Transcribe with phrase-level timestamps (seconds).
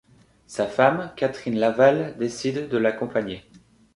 [0.47, 3.43] Sa femme, Catherine Laval, décide de l'accompagner.